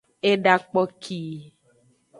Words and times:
Eda 0.31 0.53
kpoki. 0.63 1.21